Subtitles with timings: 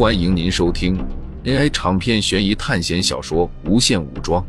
[0.00, 0.96] 欢迎您收听
[1.44, 4.42] AI 长篇悬疑探险小说《无限武装》，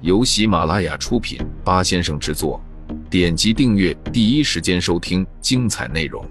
[0.00, 2.60] 由喜马拉雅出品，八先生制作。
[3.08, 6.28] 点击订阅，第一时间收听精彩内容。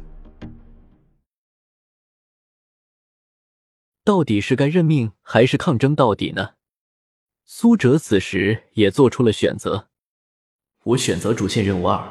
[4.03, 6.55] 到底是该认命还是抗争到底呢？
[7.45, 9.87] 苏哲此时也做出了选择。
[10.83, 12.05] 我选择主线任务二。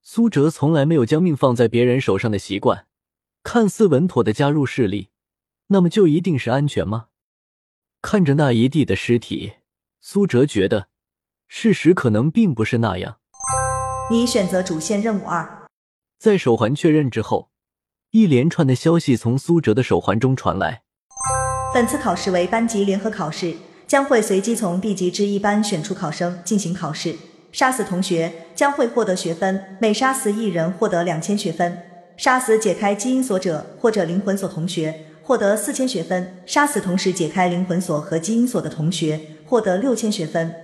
[0.00, 2.86] 苏哲从来没有将命放在别人手上的习惯。
[3.44, 5.08] 看似稳妥的加入势力，
[5.68, 7.06] 那么就一定是安全吗？
[8.00, 9.54] 看着那一地的尸体，
[10.00, 10.88] 苏哲觉得
[11.46, 13.18] 事实可能并不是那样。
[14.10, 15.66] 你选择主线任务二。
[16.18, 17.50] 在手环确认之后，
[18.12, 20.82] 一连串的消息从苏哲的手环中传来。
[21.74, 23.54] 本次考试为班级联合考试，
[23.86, 27.14] 将会随机从 B 级至一班选出考生进行考试。
[27.52, 31.82] 杀死同学将会获得学分，每杀死一人获得两千学分。
[32.16, 40.54] 杀死解开基因锁者或者灵魂锁同学，获得四千学分；杀死同时解开灵魂锁和基因锁的同学，获得六千学分。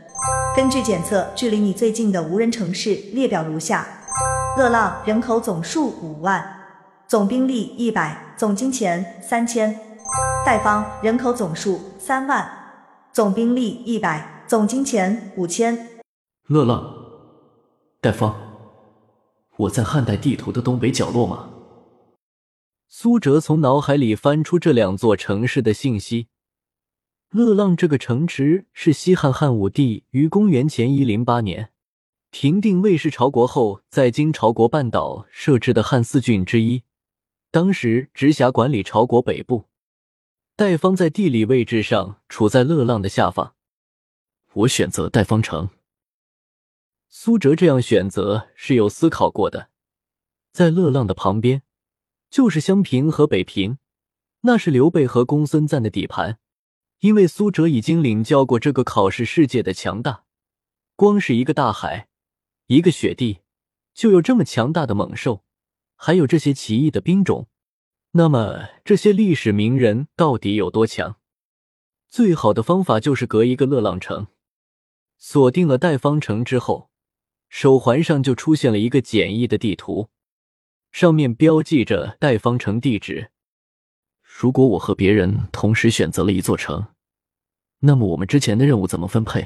[0.56, 3.86] 根据检测，距离你最近的无人城市列表如下：
[4.56, 6.42] 乐浪人口总数五万，
[7.06, 9.70] 总兵力一百，总金钱三千；
[10.46, 12.50] 戴方人口总数三万，
[13.12, 15.86] 总兵力一百，总金钱五千。
[16.46, 16.90] 乐浪，
[18.00, 18.34] 戴方。
[19.58, 21.50] 我在汉代地图的东北角落吗？
[22.96, 26.28] 苏哲从脑海里翻出这两座城市的信息。
[27.30, 31.72] 乐浪这个城池是西汉汉武帝于公元前一零八年
[32.30, 36.84] 平定魏氏朝国后，在今朝国半岛设置的汉四郡之一，
[37.50, 39.64] 当时直辖管理朝国北部。
[40.54, 43.56] 代方在地理位置上处在乐浪的下方，
[44.52, 45.68] 我选择代方城。
[47.08, 49.70] 苏哲这样选择是有思考过的，
[50.52, 51.62] 在乐浪的旁边
[52.34, 53.78] 就是襄平和北平，
[54.40, 56.40] 那是刘备和公孙瓒的底盘。
[56.98, 60.24] 因为苏哲已经领教过这个考试世界的强大，
[60.96, 62.08] 光是一个大海，
[62.66, 63.38] 一个雪地，
[63.94, 65.44] 就有这么强大的猛兽，
[65.94, 67.46] 还有这些奇异的兵种。
[68.14, 71.20] 那么这些历史名人到底有多强？
[72.08, 74.26] 最好的方法就是隔一个乐浪城，
[75.16, 76.90] 锁定了代方城之后。
[77.48, 80.08] 手环上就出现了一个简易的地图，
[80.94, 83.32] 上面标记着代方城地址。
[84.22, 86.86] 如果我和别人同时选择了一座城，
[87.80, 89.44] 那么我们之前的任务怎么分配？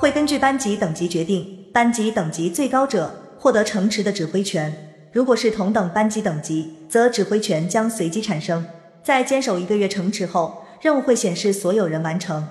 [0.00, 5.08] 会根据班级等级决定，班级等级最高者获得城池的指挥权。
[5.12, 8.66] 如果是同等班级等级，则指挥权将随机产生。
[9.04, 12.48] 在坚守一个月城池后，任务会显示所有人完成。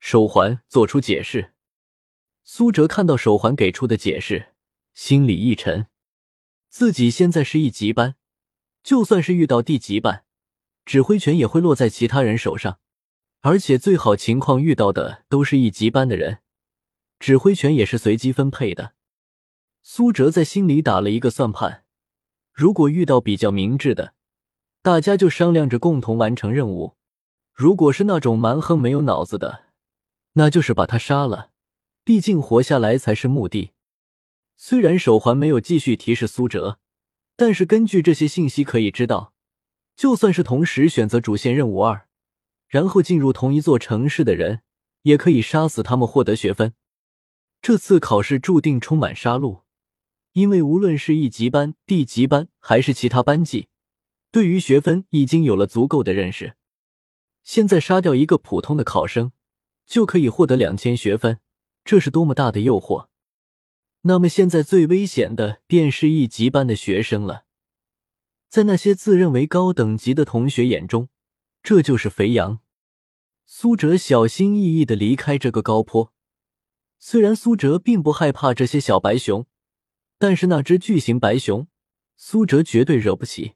[0.00, 1.52] 手环做出解释。
[2.42, 4.48] 苏哲看到手环给出的解释，
[4.92, 5.86] 心里一沉。
[6.74, 8.16] 自己现在是一级班，
[8.82, 10.24] 就算是遇到地级班，
[10.84, 12.80] 指挥权也会落在其他人手上，
[13.42, 16.38] 而且最好情况遇到的都是一级班的人，
[17.20, 18.94] 指挥权也是随机分配的。
[19.84, 21.84] 苏哲在心里打了一个算盘：
[22.52, 24.14] 如果遇到比较明智的，
[24.82, 26.96] 大家就商量着共同完成任务；
[27.52, 29.66] 如果是那种蛮横没有脑子的，
[30.32, 31.50] 那就是把他杀了。
[32.02, 33.73] 毕竟活下来才是目的。
[34.56, 36.78] 虽然手环没有继续提示苏哲，
[37.36, 39.34] 但是根据这些信息可以知道，
[39.96, 42.06] 就算是同时选择主线任务二，
[42.68, 44.62] 然后进入同一座城市的人，
[45.02, 46.74] 也可以杀死他们获得学分。
[47.60, 49.62] 这次考试注定充满杀戮，
[50.32, 53.68] 因为无论是一级班、地级班还是其他班级，
[54.30, 56.56] 对于学分已经有了足够的认识。
[57.42, 59.32] 现在杀掉一个普通的考生，
[59.86, 61.40] 就可以获得两千学分。
[61.84, 63.08] 这是多么大的诱惑！
[64.06, 67.44] 那么现在最危险的便是一级班的学生了。
[68.48, 71.08] 在那些自认为高等级的同学眼中，
[71.62, 72.60] 这就是肥羊。
[73.46, 76.12] 苏哲小心翼翼的离开这个高坡。
[76.98, 79.46] 虽然苏哲并不害怕这些小白熊，
[80.18, 81.66] 但是那只巨型白熊，
[82.16, 83.54] 苏哲绝对惹不起。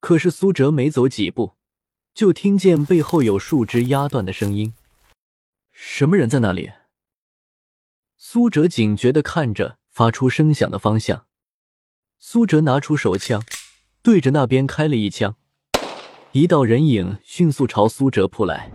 [0.00, 1.54] 可是苏哲没走几步，
[2.14, 4.74] 就听见背后有树枝压断的声音。
[5.72, 6.70] 什么人在那里？
[8.26, 11.26] 苏哲警觉的看着发出声响的方向，
[12.18, 13.44] 苏哲拿出手枪，
[14.02, 15.36] 对着那边开了一枪。
[16.32, 18.72] 一道人影迅速朝苏哲扑来，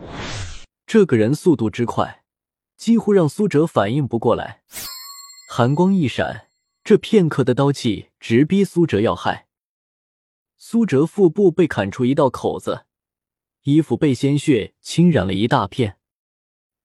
[0.86, 2.24] 这个人速度之快，
[2.78, 4.62] 几乎让苏哲反应不过来。
[5.50, 6.46] 寒光一闪，
[6.84, 9.48] 这片刻的刀气直逼苏哲要害。
[10.58, 12.86] 苏哲腹部被砍出一道口子，
[13.64, 15.98] 衣服被鲜血侵染了一大片，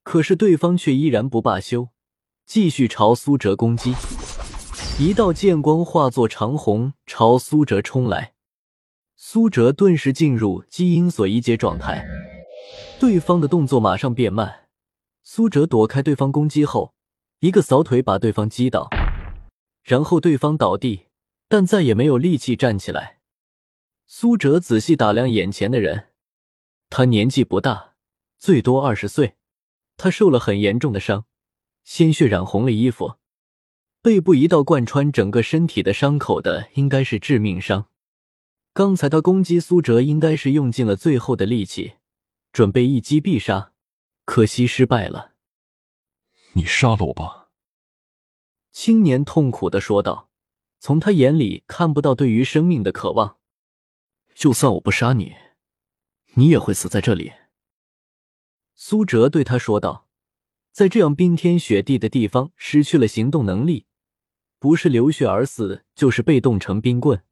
[0.02, 1.90] 可是对方却依然不罢休。
[2.46, 3.94] 继续朝苏哲攻击，
[4.99, 8.35] 一道剑光化作长虹朝苏哲冲来。
[9.17, 12.06] 苏哲顿时进入基因锁一阶状态，
[13.00, 14.67] 对方的动作马上变慢。
[15.23, 16.94] 苏哲躲开对方攻击后，
[17.41, 18.91] 一个扫腿把对方击倒，
[19.82, 21.06] 然后对方倒地，
[21.49, 23.20] 但再也没有力气站起来。
[24.06, 26.08] 苏哲仔细打量眼前的人，
[26.91, 27.94] 他年纪不大，
[28.38, 29.37] 最多二十岁。
[29.96, 31.25] 他受了很严重的伤，
[31.84, 33.19] 鲜血染红了衣服，
[34.02, 37.88] 背部一道贯穿整个身体的伤口的，应该是致命伤。
[38.72, 41.94] 刚才他攻击苏哲，应该是用尽了最后的力气，
[42.52, 43.72] 准备一击必杀，
[44.25, 45.34] 可惜失败了。
[46.54, 47.50] 你杀了我吧！
[48.72, 50.31] 青年痛苦的说道，
[50.81, 53.36] 从他眼里看不到对于生命的渴望。
[54.34, 55.34] 就算我不杀你，
[56.34, 57.32] 你也会死在这里。
[58.75, 60.08] 苏哲对他说道
[60.74, 63.86] ：“在这样冰天雪地的地方，失去了行动能力，
[64.58, 67.22] 不是流血而死，就是被冻成冰棍。”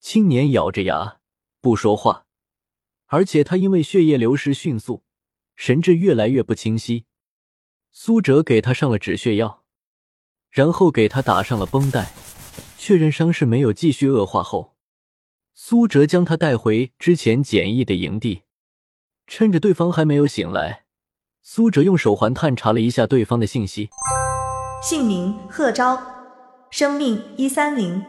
[0.00, 1.20] 青年咬着牙
[1.60, 2.24] 不说话，
[3.04, 5.02] 而且他因为血液流失迅速，
[5.54, 7.04] 神志越来越不清晰。
[7.92, 9.64] 苏哲给他上了止血药，
[10.50, 12.14] 然后给他打上了绷带，
[12.78, 14.74] 确认伤势没有继续恶化后，
[15.52, 18.44] 苏哲将他带回之前简易的营地。
[19.26, 20.83] 趁着对方还没有醒来，
[21.46, 23.90] 苏哲用手环探查了一下对方的信息：
[24.82, 26.02] 姓名贺昭，
[26.70, 28.02] 生命一三零。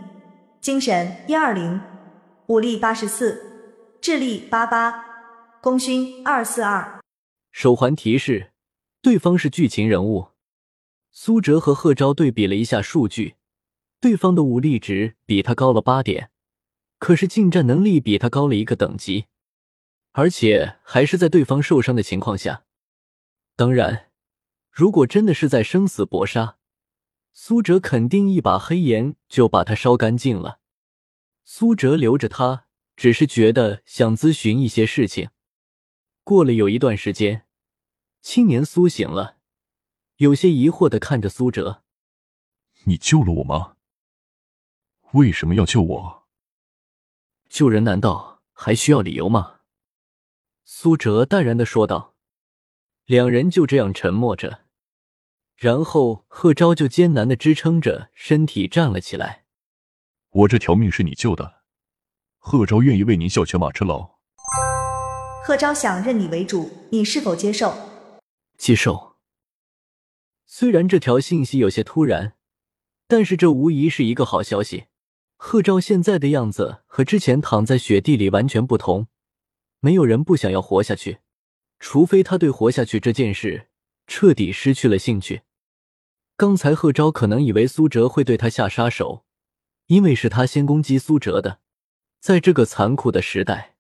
[0.62, 1.82] 精神一二零，
[2.48, 5.04] 武力八十四，智力八八，
[5.62, 7.02] 功勋二四二。
[7.52, 8.52] 手环提示：
[9.02, 10.30] 对方是剧情人物。
[11.12, 13.36] 苏哲和贺昭对比了一下数据，
[14.00, 16.30] 对方的武力值比他高了八点，
[17.00, 19.26] 可是近战能力比他高了一个等级，
[20.14, 22.62] 而且还是在对方受伤的情况下。
[23.56, 24.12] 当然，
[24.70, 26.58] 如果真的是在生死搏杀。
[27.32, 30.62] 苏哲肯定一把黑岩就把他烧干净了。
[31.44, 35.30] 苏哲留着他，只是觉得想咨询一些事情。
[36.24, 37.46] 过了有一段时间，
[38.22, 39.38] 青年苏醒了，
[40.18, 41.84] 有些疑惑的看着苏哲
[42.86, 43.76] ：“你救了我吗？
[45.12, 46.28] 为什么要救我？
[47.50, 49.60] 救人难道还需要理由吗？”
[50.64, 52.15] 苏哲淡然的说道。
[53.06, 54.62] 两人就这样沉默着。
[55.56, 59.46] 然后贺昭就艰难的支撑着身体站了起来。
[60.32, 61.62] 我这条命是你救的，
[62.40, 64.16] 贺昭愿意为您效犬马之劳。
[65.46, 67.74] 贺昭想认你为主，你是否接受？
[68.58, 69.16] 接受。
[70.46, 72.36] 虽然这条信息有些突然，
[73.08, 74.86] 但是这无疑是一个好消息。
[75.38, 79.08] 贺昭现在的样子和之前躺在雪地里完全不同。
[79.80, 81.20] 没有人不想要活下去，
[81.80, 83.68] 除非他对活下去这件事。
[84.08, 85.42] 彻底失去了兴趣。
[86.38, 89.26] 刚才贺昭可能以为苏哲会对他下杀手，
[89.88, 91.60] 因为是他先攻击苏哲的。
[92.20, 93.78] 在这个残酷的时代，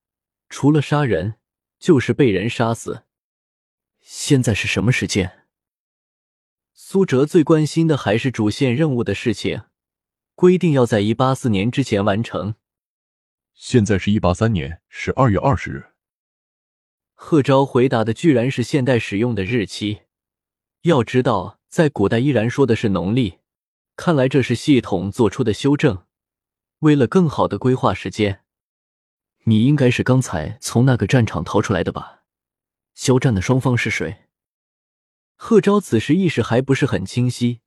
[0.49, 1.35] 除了杀人，
[1.77, 3.03] 就是被人杀死。
[3.99, 5.45] 现在是什么时间？
[6.73, 9.63] 苏哲最关心的还是主线任务的事情，
[10.33, 12.55] 规定要在一八四年之前完成。
[13.53, 15.94] 现在是一八三年十二月二十日。
[17.15, 20.01] 贺昭回答的居然是现代使用的日期。
[20.81, 23.39] 要知道，在古代依然说的是农历，
[23.95, 26.05] 看来这是系统做出的修正，
[26.79, 28.41] 为了更好的规划时间。
[29.45, 32.23] 你应该是刚才从那个战场逃出来的吧？
[32.93, 34.25] 交战的双方是谁？
[35.35, 37.61] 贺昭此时意识还不是很清晰，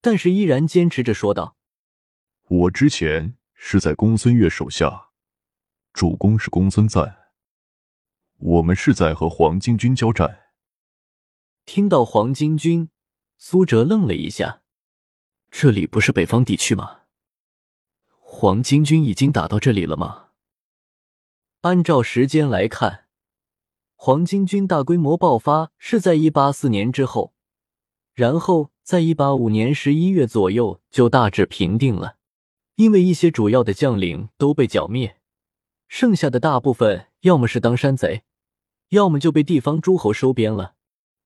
[0.00, 1.56] 但是依然坚持着说道
[2.48, 5.10] ：“我之前是在公孙越手下，
[5.92, 7.21] 主公是公孙瓒，
[8.42, 10.40] 我们是在和黄巾军交战。”
[11.64, 12.90] 听到黄巾军，
[13.38, 14.62] 苏哲愣了一下。
[15.50, 17.02] 这里不是北方地区吗？
[18.18, 20.30] 黄巾军已经打到这里了吗？
[21.60, 23.06] 按照时间来看，
[23.94, 27.34] 黄巾军大规模爆发是在一八四年之后，
[28.14, 32.16] 然后在一八五年十一月左右就大致平定了。
[32.76, 35.20] 因为一些主要的将领都被剿灭，
[35.86, 38.24] 剩下的大部分要么是当山贼，
[38.92, 40.76] 要么就被地方诸侯收编了。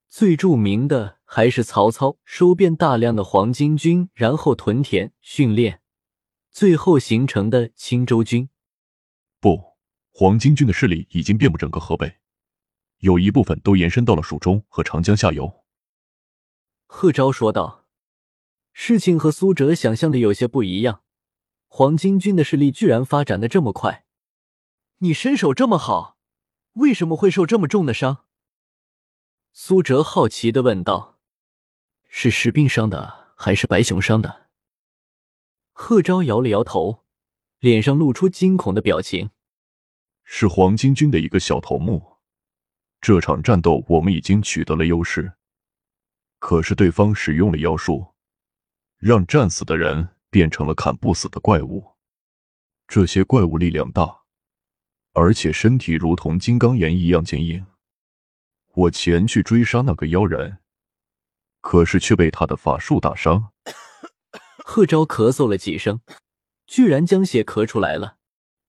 [0.09, 5.81] 最著名的还是曹操收编大量的黄巾军，然后屯田训练，
[6.51, 8.49] 最后形成的青州军。
[9.41, 9.77] 不，
[10.13, 12.19] 黄巾军的势力已经遍布整个河北，
[12.99, 15.65] 有一部分都延伸到了蜀中和长江下游。
[16.87, 17.85] 贺昭说道
[18.73, 21.03] ：“事情和苏哲想象的有些不一样，
[21.67, 24.07] 黄巾军的势力居然发展的这么快。
[24.99, 26.16] 你身手这么好，
[26.77, 28.25] 为什么会受这么重的伤？”
[29.53, 31.19] 苏哲好奇的问道
[32.09, 34.49] ：“是石兵伤的，还是白熊伤的？”
[35.73, 37.05] 贺昭摇了摇头，
[37.59, 39.31] 脸上露出惊恐的表情。
[40.25, 42.17] 是黄巾军的一个小头目。
[43.01, 45.35] 这场战斗我们已经取得了优势，
[46.39, 48.15] 可是对方使用了妖术，
[48.97, 51.93] 让战死的人变成了砍不死的怪物。
[52.89, 54.23] 这些怪物力量大，
[55.19, 57.65] 而且身体如同金刚岩一样坚硬。
[58.75, 60.59] 我前去追杀那个妖人，
[61.63, 63.51] 可是却被他的法术打伤。
[64.63, 66.03] 贺昭咳嗽了几声，
[66.67, 68.19] 居然将血咳出来了。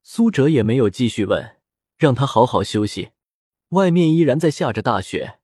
[0.04, 1.58] 苏哲也没有继续问，
[1.98, 3.10] 让他好好休息。
[3.70, 5.40] 外面依然在下着大雪，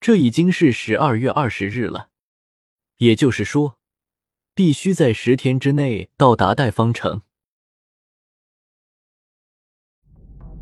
[0.00, 2.08] 这已经是十二月二十日了，
[2.96, 3.78] 也就是说，
[4.54, 7.20] 必须在十天之内到达代方城。